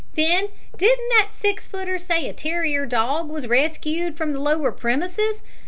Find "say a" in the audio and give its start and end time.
1.99-2.33